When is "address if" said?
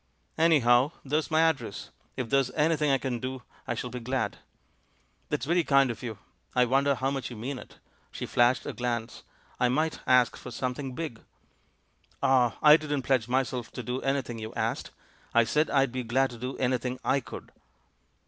1.41-2.31